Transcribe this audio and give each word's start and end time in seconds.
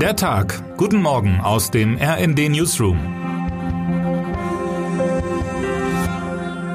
Der 0.00 0.14
Tag. 0.14 0.76
Guten 0.76 1.00
Morgen 1.00 1.40
aus 1.40 1.70
dem 1.70 1.96
RND 1.96 2.50
Newsroom. 2.50 2.98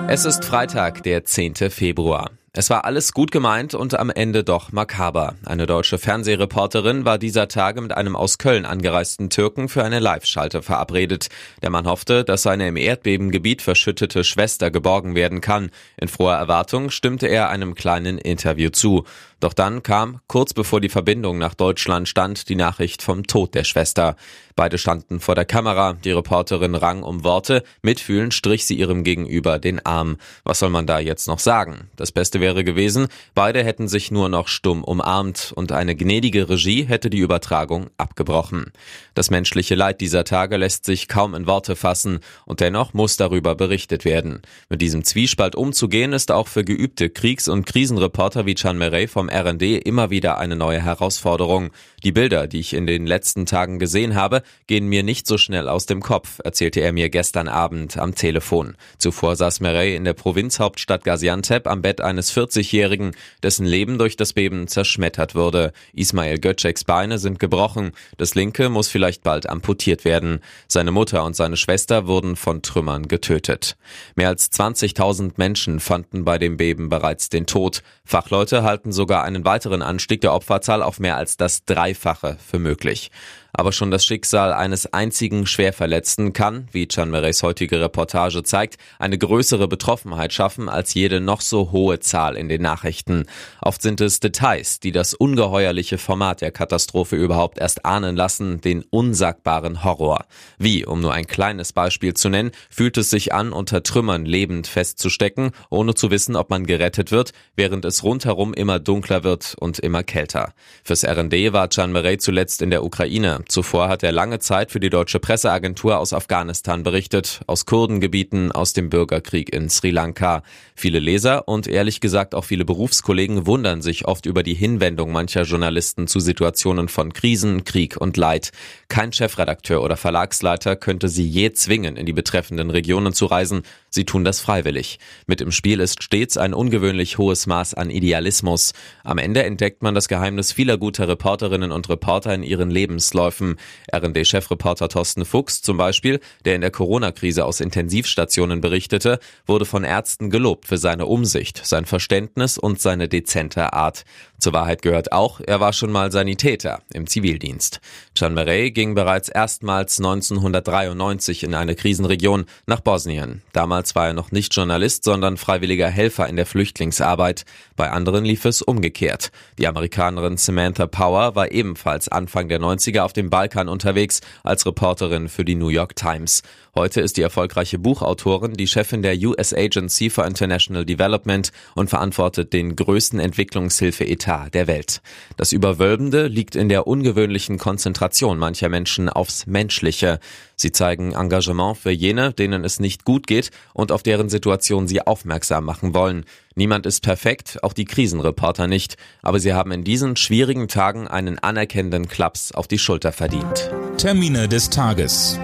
Es 0.08 0.26
ist 0.26 0.44
Freitag, 0.44 1.04
der 1.04 1.24
10. 1.24 1.70
Februar. 1.70 2.32
Es 2.54 2.70
war 2.70 2.84
alles 2.84 3.14
gut 3.14 3.32
gemeint 3.32 3.74
und 3.76 3.98
am 3.98 4.10
Ende 4.10 4.44
doch 4.44 4.74
makaber. 4.74 5.36
Eine 5.46 5.68
deutsche 5.68 5.98
Fernsehreporterin 5.98 7.06
war 7.06 7.18
dieser 7.18 7.48
Tage 7.48 7.80
mit 7.80 7.94
einem 7.94 8.14
aus 8.14 8.40
Köln 8.40 8.66
angereisten 8.66 9.30
Türken 9.30 9.70
für 9.70 9.86
eine 9.86 10.00
Live-Schalte 10.00 10.62
verabredet. 10.62 11.30
Der 11.62 11.70
Mann 11.70 11.88
hoffte, 11.88 12.26
dass 12.26 12.42
seine 12.42 12.68
im 12.68 12.76
Erdbebengebiet 12.76 13.62
verschüttete 13.62 14.26
Schwester 14.26 14.70
geborgen 14.70 15.16
werden 15.16 15.40
kann. 15.40 15.72
In 15.96 16.10
froher 16.10 16.36
Erwartung 16.36 16.90
stimmte 16.90 17.28
er 17.28 17.48
einem 17.50 17.74
kleinen 17.74 18.18
Interview 18.18 18.70
zu. 18.70 19.06
Doch 19.40 19.54
dann 19.54 19.82
kam, 19.82 20.20
kurz 20.28 20.54
bevor 20.54 20.82
die 20.82 20.90
Verbindung 20.90 21.38
nach 21.38 21.56
Deutschland 21.56 22.10
stand, 22.10 22.50
die 22.50 22.56
Nachricht 22.56 23.02
vom 23.02 23.26
Tod 23.26 23.56
der 23.56 23.64
Schwester. 23.64 24.18
Beide 24.56 24.78
standen 24.78 25.20
vor 25.20 25.34
der 25.34 25.46
Kamera. 25.46 25.94
Die 25.94 26.12
Reporterin 26.12 26.76
rang 26.76 27.02
um 27.02 27.24
Worte. 27.24 27.64
Mitfühlend 27.82 28.34
strich 28.34 28.66
sie 28.66 28.76
ihrem 28.76 29.04
Gegenüber 29.04 29.58
den 29.58 29.84
Arm. 29.84 30.18
Was 30.44 30.60
soll 30.60 30.70
man 30.70 30.86
da 30.86 31.00
jetzt 31.00 31.28
noch 31.28 31.40
sagen? 31.40 31.90
Das 31.96 32.12
Beste 32.12 32.41
wäre 32.42 32.66
gewesen, 32.66 33.08
beide 33.34 33.64
hätten 33.64 33.88
sich 33.88 34.12
nur 34.12 34.28
noch 34.28 34.50
stumm 34.50 34.84
umarmt 34.84 35.54
und 35.56 35.72
eine 35.72 35.96
gnädige 35.96 36.50
Regie 36.50 36.84
hätte 36.84 37.10
die 37.10 37.20
Übertragung 37.20 37.90
abgebrochen. 37.98 38.74
Das 39.14 39.30
menschliche 39.30 39.76
Leid 39.76 40.02
dieser 40.02 40.26
Tage 40.26 40.58
lässt 40.58 40.84
sich 40.84 41.08
kaum 41.08 41.36
in 41.36 41.48
Worte 41.48 41.76
fassen 41.76 42.20
und 42.46 42.60
dennoch 42.60 42.94
muss 42.94 43.16
darüber 43.16 43.56
berichtet 43.56 44.04
werden. 44.04 44.42
Mit 44.70 44.82
diesem 44.82 45.04
Zwiespalt 45.04 45.56
umzugehen 45.56 46.14
ist 46.14 46.32
auch 46.32 46.48
für 46.48 46.64
geübte 46.64 47.10
Kriegs- 47.10 47.48
und 47.48 47.66
Krisenreporter 47.66 48.46
wie 48.46 48.56
Chan 48.56 48.78
Merey 48.78 49.08
vom 49.08 49.30
RND 49.30 49.62
immer 49.86 50.10
wieder 50.10 50.38
eine 50.38 50.56
neue 50.56 50.82
Herausforderung. 50.82 51.70
Die 52.04 52.12
Bilder, 52.12 52.48
die 52.48 52.60
ich 52.60 52.74
in 52.74 52.88
den 52.88 53.06
letzten 53.06 53.46
Tagen 53.46 53.80
gesehen 53.80 54.16
habe, 54.16 54.42
gehen 54.68 54.88
mir 54.88 55.04
nicht 55.04 55.28
so 55.28 55.38
schnell 55.38 55.70
aus 55.70 55.86
dem 55.86 56.02
Kopf, 56.02 56.40
erzählte 56.44 56.80
er 56.80 56.94
mir 56.94 57.10
gestern 57.10 57.48
Abend 57.48 57.98
am 57.98 58.16
Telefon. 58.16 58.76
Zuvor 58.98 59.36
saß 59.36 59.60
Merey 59.60 59.96
in 59.96 60.06
der 60.06 60.14
Provinzhauptstadt 60.14 61.04
Gaziantep 61.04 61.68
am 61.68 61.82
Bett 61.82 62.02
eines 62.02 62.31
40-Jährigen, 62.32 63.16
dessen 63.44 63.66
Leben 63.66 63.98
durch 63.98 64.16
das 64.16 64.34
Beben 64.34 64.68
zerschmettert 64.68 65.36
wurde. 65.36 65.74
Ismail 65.94 66.40
Göceks 66.40 66.84
Beine 66.84 67.20
sind 67.20 67.40
gebrochen, 67.40 67.92
das 68.18 68.36
linke 68.36 68.70
muss 68.70 68.88
vielleicht 68.88 69.24
bald 69.24 69.50
amputiert 69.50 70.06
werden. 70.06 70.40
Seine 70.68 70.92
Mutter 70.92 71.24
und 71.24 71.36
seine 71.36 71.58
Schwester 71.58 72.08
wurden 72.08 72.36
von 72.36 72.62
Trümmern 72.62 73.08
getötet. 73.08 73.78
Mehr 74.16 74.30
als 74.30 74.52
20.000 74.52 75.34
Menschen 75.38 75.80
fanden 75.80 76.24
bei 76.24 76.38
dem 76.38 76.58
Beben 76.58 76.90
bereits 76.90 77.30
den 77.30 77.46
Tod. 77.46 77.84
Fachleute 78.06 78.64
halten 78.64 78.92
sogar 78.92 79.24
einen 79.24 79.46
weiteren 79.46 79.82
Anstieg 79.82 80.22
der 80.22 80.34
Opferzahl 80.34 80.82
auf 80.82 81.00
mehr 81.00 81.18
als 81.18 81.38
das 81.38 81.66
Dreifache 81.66 82.38
für 82.46 82.60
möglich. 82.60 83.12
Aber 83.54 83.72
schon 83.72 83.92
das 83.92 84.06
Schicksal 84.06 84.54
eines 84.54 84.94
einzigen 84.94 85.46
Schwerverletzten 85.46 86.34
kann, 86.34 86.68
wie 86.72 86.88
Can 86.88 87.10
Meres 87.10 87.44
heutige 87.44 87.82
Reportage 87.82 88.44
zeigt, 88.44 88.78
eine 88.98 89.18
größere 89.18 89.68
Betroffenheit 89.68 90.34
schaffen 90.34 90.70
als 90.70 90.94
jede 90.94 91.20
noch 91.20 91.42
so 91.42 91.72
hohe 91.72 92.00
Zahl 92.00 92.38
in 92.38 92.48
den 92.48 92.62
Nachrichten. 92.62 93.26
Oft 93.62 93.82
sind 93.82 94.00
es 94.00 94.20
Details, 94.20 94.80
die 94.80 94.92
das 94.92 95.14
ungeheuerliche 95.14 95.98
Format 95.98 96.42
der 96.42 96.52
Katastrophe 96.52 97.16
überhaupt 97.18 97.58
erst 97.58 97.86
ahnen 97.86 98.16
lassen, 98.16 98.62
den 98.62 98.84
unsagbaren 98.90 99.84
Horror. 99.84 100.26
Wie, 100.58 100.86
um 100.86 101.02
nur 101.02 101.14
ein 101.14 101.28
kleines 101.28 101.74
Beispiel 101.74 102.14
zu 102.14 102.30
nennen, 102.30 102.52
fühlt 102.70 102.98
es 102.98 103.10
sich 103.10 103.34
an, 103.34 103.52
unter 103.52 103.84
Trümmern 103.84 104.26
lebend 104.26 104.68
festzustecken, 104.68 105.52
ohne 105.70 105.94
zu 105.94 106.10
wissen, 106.10 106.36
ob 106.36 106.50
man 106.50 106.66
gerettet 106.66 107.12
wird, 107.12 107.32
während 107.56 107.86
es 107.86 108.04
rundherum 108.04 108.54
immer 108.54 108.80
dunkler 108.80 109.24
wird 109.24 109.56
und 109.60 109.80
immer 109.80 110.04
kälter. 110.04 110.54
Fürs 110.84 111.04
RD 111.04 111.54
war 111.54 111.68
Can 111.68 111.92
Merey 111.92 112.18
zuletzt 112.18 112.62
in 112.62 112.70
der 112.70 112.84
Ukraine. 112.84 113.41
Zuvor 113.50 113.88
hat 113.88 114.04
er 114.04 114.12
lange 114.12 114.40
Zeit 114.40 114.72
für 114.72 114.80
die 114.80 114.90
deutsche 114.90 115.20
Presseagentur 115.20 115.98
aus 116.00 116.14
Afghanistan 116.14 116.84
berichtet, 116.84 117.42
aus 117.48 117.66
Kurdengebieten, 117.66 118.52
aus 118.52 118.74
dem 118.74 118.90
Bürgerkrieg 118.90 119.54
in 119.54 119.70
Sri 119.70 119.92
Lanka. 119.92 120.44
Viele 120.76 121.00
Leser 121.00 121.48
und 121.48 121.68
ehrlich 121.68 122.02
gesagt 122.02 122.36
auch 122.36 122.46
viele 122.46 122.66
Berufskollegen 122.66 123.46
wundern 123.48 123.82
sich 123.82 124.08
oft 124.08 124.26
über 124.26 124.44
die 124.44 124.54
Hinwendung 124.54 125.12
mancher 125.12 125.44
Journalisten 125.44 126.08
zu 126.08 126.20
Situationen 126.20 126.88
von 126.88 127.14
Krisen, 127.14 127.64
Krieg 127.64 127.98
und 127.98 128.18
Leid. 128.18 128.52
Kein 128.88 129.14
Chefredakteur 129.14 129.82
oder 129.82 129.98
Verlagsleiter 129.98 130.76
könnte 130.76 131.10
sie 131.10 131.28
je 131.28 131.54
zwingen, 131.54 131.98
in 131.98 132.06
die 132.06 132.14
betreffenden 132.14 132.70
Regionen 132.70 133.14
zu 133.14 133.26
reisen. 133.26 133.64
Sie 133.94 134.06
tun 134.06 134.24
das 134.24 134.40
freiwillig. 134.40 135.00
Mit 135.28 135.42
im 135.42 135.52
Spiel 135.52 135.80
ist 135.80 136.04
stets 136.04 136.38
ein 136.38 136.54
ungewöhnlich 136.54 137.18
hohes 137.18 137.48
Maß 137.48 137.74
an 137.74 137.90
Idealismus. 137.90 138.74
Am 139.04 139.18
Ende 139.18 139.44
entdeckt 139.44 139.84
man 139.84 139.96
das 139.96 140.08
Geheimnis 140.08 140.52
vieler 140.52 140.78
guter 140.78 141.08
Reporterinnen 141.08 141.72
und 141.72 141.90
Reporter 141.90 142.34
in 142.34 142.44
ihren 142.44 142.70
Lebensläufen 142.70 143.32
Abläufen. 143.32 143.58
RD-Chefreporter 143.94 144.90
Thorsten 144.90 145.26
Fuchs 145.26 145.62
zum 145.62 145.78
Beispiel, 145.78 146.20
der 146.46 146.56
in 146.56 146.62
der 146.62 146.72
Corona-Krise 146.72 147.46
aus 147.46 147.60
Intensivstationen 147.60 148.62
berichtete, 148.62 149.20
wurde 149.46 149.66
von 149.66 149.84
Ärzten 149.84 150.30
gelobt 150.30 150.68
für 150.68 150.78
seine 150.78 151.06
Umsicht, 151.06 151.66
sein 151.66 151.86
Verständnis 151.86 152.58
und 152.58 152.80
seine 152.80 153.08
dezente 153.08 153.74
Art. 153.74 154.04
Zur 154.40 154.54
Wahrheit 154.54 154.82
gehört 154.82 155.12
auch, 155.12 155.40
er 155.40 155.60
war 155.60 155.74
schon 155.74 155.92
mal 155.92 156.12
Sanitäter 156.12 156.82
im 156.94 157.08
Zivildienst. 157.08 157.80
Can 158.16 158.34
Merey 158.34 158.72
ging 158.72 158.96
bereits 158.96 159.30
erstmals 159.30 160.00
1993 160.00 161.44
in 161.44 161.54
eine 161.54 161.76
Krisenregion 161.76 162.46
nach 162.66 162.82
Bosnien. 162.82 163.42
Damals 163.82 163.96
war 163.96 164.08
er 164.10 164.14
noch 164.14 164.32
nicht 164.32 164.56
Journalist, 164.56 165.04
sondern 165.04 165.38
freiwilliger 165.38 165.88
Helfer 165.88 166.30
in 166.30 166.36
der 166.36 166.46
Flüchtlingsarbeit. 166.46 167.46
Bei 167.76 167.90
anderen 167.90 168.24
lief 168.24 168.46
es 168.46 168.62
umgekehrt. 168.62 169.32
Die 169.58 169.66
Amerikanerin 169.66 170.38
Samantha 170.38 170.86
Power 170.86 171.34
war 171.34 171.52
ebenfalls 171.52 172.08
Anfang 172.08 172.48
der 172.48 172.62
90er 172.62 173.00
auf 173.02 173.14
dem 173.14 173.32
Balkan 173.32 173.70
unterwegs 173.70 174.22
als 174.44 174.68
Reporterin 174.68 175.30
für 175.30 175.46
die 175.46 175.56
New 175.56 175.70
York 175.70 175.96
Times. 175.96 176.44
Heute 176.76 177.02
ist 177.02 177.18
die 177.18 177.22
erfolgreiche 177.22 177.80
Buchautorin 177.80 178.54
die 178.54 178.68
Chefin 178.68 179.02
der 179.02 179.18
US 179.18 179.52
Agency 179.52 180.10
for 180.10 180.26
International 180.26 180.86
Development 180.86 181.52
und 181.76 181.90
verantwortet 181.90 182.54
den 182.54 182.76
größten 182.76 183.20
Entwicklungshilfe-Etat 183.20 184.52
der 184.54 184.68
Welt. 184.68 185.02
Das 185.36 185.52
Überwölbende 185.52 186.28
liegt 186.28 186.56
in 186.56 186.70
der 186.70 186.88
ungewöhnlichen 186.88 187.58
Konzentration 187.58 188.38
mancher 188.38 188.70
Menschen 188.70 189.10
aufs 189.10 189.48
Menschliche. 189.48 190.20
Sie 190.62 190.72
zeigen 190.72 191.14
Engagement 191.14 191.78
für 191.78 191.92
jene, 191.92 192.34
denen 192.34 192.64
es 192.64 192.80
nicht 192.80 193.04
gut 193.04 193.28
geht 193.28 193.50
und 193.74 193.92
auf 193.92 194.04
deren 194.04 194.30
Situation 194.30 194.88
sie 194.88 195.02
aufmerksam 195.02 195.66
machen 195.66 195.94
wollen. 195.94 196.26
Niemand 196.56 196.86
ist 196.86 197.02
perfekt, 197.02 197.60
auch 197.64 197.74
die 197.74 197.86
Krisenreporter 197.86 198.68
nicht, 198.68 198.96
aber 199.22 199.40
sie 199.40 199.54
haben 199.54 199.72
in 199.72 199.84
diesen 199.84 200.16
schwierigen 200.16 200.68
Tagen 200.68 201.08
einen 201.08 201.40
anerkennenden 201.40 202.08
Klaps 202.08 202.52
auf 202.52 202.68
die 202.68 202.80
Schulter 202.80 203.12
verdient. 203.12 203.72
Termine 203.98 204.48
des 204.48 204.70
Tages. 204.70 205.40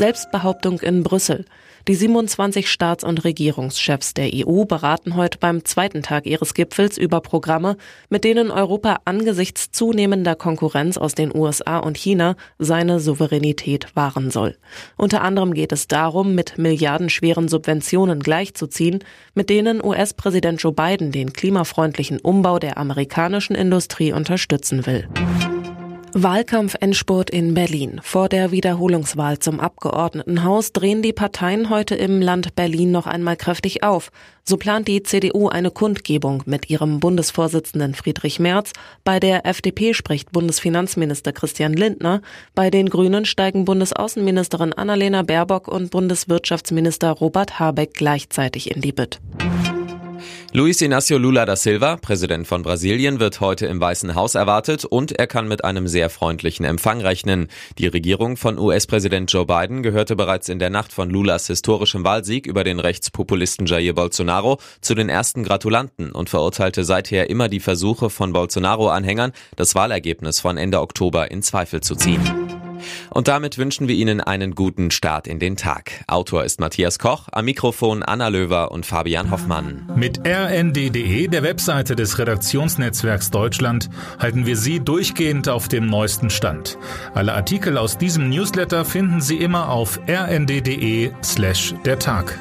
Selbstbehauptung 0.00 0.80
in 0.80 1.02
Brüssel. 1.02 1.44
Die 1.86 1.94
27 1.94 2.70
Staats- 2.70 3.04
und 3.04 3.22
Regierungschefs 3.22 4.14
der 4.14 4.30
EU 4.32 4.64
beraten 4.64 5.14
heute 5.14 5.36
beim 5.36 5.66
zweiten 5.66 6.02
Tag 6.02 6.24
ihres 6.24 6.54
Gipfels 6.54 6.96
über 6.96 7.20
Programme, 7.20 7.76
mit 8.08 8.24
denen 8.24 8.50
Europa 8.50 9.00
angesichts 9.04 9.72
zunehmender 9.72 10.36
Konkurrenz 10.36 10.96
aus 10.96 11.14
den 11.14 11.36
USA 11.36 11.76
und 11.76 11.98
China 11.98 12.36
seine 12.58 12.98
Souveränität 12.98 13.94
wahren 13.94 14.30
soll. 14.30 14.56
Unter 14.96 15.20
anderem 15.20 15.52
geht 15.52 15.70
es 15.70 15.86
darum, 15.86 16.34
mit 16.34 16.56
milliardenschweren 16.56 17.48
Subventionen 17.48 18.20
gleichzuziehen, 18.20 19.04
mit 19.34 19.50
denen 19.50 19.84
US-Präsident 19.84 20.62
Joe 20.62 20.72
Biden 20.72 21.12
den 21.12 21.34
klimafreundlichen 21.34 22.20
Umbau 22.20 22.58
der 22.58 22.78
amerikanischen 22.78 23.54
Industrie 23.54 24.14
unterstützen 24.14 24.86
will. 24.86 25.06
Wahlkampfendspurt 26.12 27.30
in 27.30 27.54
Berlin. 27.54 28.00
Vor 28.02 28.28
der 28.28 28.50
Wiederholungswahl 28.50 29.38
zum 29.38 29.60
Abgeordnetenhaus 29.60 30.72
drehen 30.72 31.02
die 31.02 31.12
Parteien 31.12 31.70
heute 31.70 31.94
im 31.94 32.20
Land 32.20 32.56
Berlin 32.56 32.90
noch 32.90 33.06
einmal 33.06 33.36
kräftig 33.36 33.84
auf. 33.84 34.10
So 34.42 34.56
plant 34.56 34.88
die 34.88 35.02
CDU 35.04 35.48
eine 35.48 35.70
Kundgebung 35.70 36.42
mit 36.46 36.68
ihrem 36.68 36.98
Bundesvorsitzenden 36.98 37.94
Friedrich 37.94 38.40
Merz. 38.40 38.72
Bei 39.04 39.20
der 39.20 39.46
FDP 39.46 39.94
spricht 39.94 40.32
Bundesfinanzminister 40.32 41.32
Christian 41.32 41.74
Lindner. 41.74 42.22
Bei 42.54 42.70
den 42.70 42.90
Grünen 42.90 43.24
steigen 43.24 43.64
Bundesaußenministerin 43.64 44.72
Annalena 44.72 45.22
Baerbock 45.22 45.68
und 45.68 45.90
Bundeswirtschaftsminister 45.90 47.12
Robert 47.12 47.60
Habeck 47.60 47.94
gleichzeitig 47.94 48.74
in 48.74 48.80
die 48.80 48.92
Bütt. 48.92 49.20
Luis 50.52 50.82
Inácio 50.82 51.16
Lula 51.16 51.46
da 51.46 51.54
Silva, 51.54 51.96
Präsident 51.96 52.44
von 52.44 52.62
Brasilien, 52.62 53.20
wird 53.20 53.40
heute 53.40 53.66
im 53.66 53.80
Weißen 53.80 54.16
Haus 54.16 54.34
erwartet 54.34 54.84
und 54.84 55.12
er 55.12 55.28
kann 55.28 55.46
mit 55.46 55.62
einem 55.62 55.86
sehr 55.86 56.10
freundlichen 56.10 56.66
Empfang 56.66 57.00
rechnen. 57.00 57.46
Die 57.78 57.86
Regierung 57.86 58.36
von 58.36 58.58
US-Präsident 58.58 59.30
Joe 59.30 59.46
Biden 59.46 59.84
gehörte 59.84 60.16
bereits 60.16 60.48
in 60.48 60.58
der 60.58 60.70
Nacht 60.70 60.92
von 60.92 61.08
Lulas 61.08 61.46
historischem 61.46 62.02
Wahlsieg 62.04 62.48
über 62.48 62.64
den 62.64 62.80
Rechtspopulisten 62.80 63.66
Jair 63.66 63.92
Bolsonaro 63.92 64.58
zu 64.80 64.96
den 64.96 65.08
ersten 65.08 65.44
Gratulanten 65.44 66.10
und 66.10 66.30
verurteilte 66.30 66.82
seither 66.82 67.30
immer 67.30 67.48
die 67.48 67.60
Versuche 67.60 68.10
von 68.10 68.32
Bolsonaro-Anhängern, 68.32 69.30
das 69.54 69.76
Wahlergebnis 69.76 70.40
von 70.40 70.58
Ende 70.58 70.80
Oktober 70.80 71.30
in 71.30 71.42
Zweifel 71.42 71.80
zu 71.80 71.94
ziehen. 71.94 72.59
Und 73.10 73.28
damit 73.28 73.58
wünschen 73.58 73.88
wir 73.88 73.94
Ihnen 73.94 74.20
einen 74.20 74.54
guten 74.54 74.90
Start 74.90 75.26
in 75.26 75.38
den 75.38 75.56
Tag. 75.56 76.04
Autor 76.06 76.44
ist 76.44 76.60
Matthias 76.60 76.98
Koch, 76.98 77.28
am 77.32 77.44
Mikrofon 77.44 78.02
Anna 78.02 78.28
Löwer 78.28 78.70
und 78.70 78.86
Fabian 78.86 79.30
Hoffmann. 79.30 79.88
Mit 79.96 80.20
rnd.de, 80.26 81.28
der 81.28 81.42
Webseite 81.42 81.96
des 81.96 82.18
Redaktionsnetzwerks 82.18 83.30
Deutschland, 83.30 83.90
halten 84.18 84.46
wir 84.46 84.56
Sie 84.56 84.80
durchgehend 84.80 85.48
auf 85.48 85.68
dem 85.68 85.86
neuesten 85.86 86.30
Stand. 86.30 86.78
Alle 87.14 87.34
Artikel 87.34 87.78
aus 87.78 87.98
diesem 87.98 88.28
Newsletter 88.30 88.84
finden 88.84 89.20
Sie 89.20 89.36
immer 89.36 89.70
auf 89.70 90.00
rnd.de 90.08 91.10
slash 91.22 91.74
der 91.84 91.98
Tag. 91.98 92.38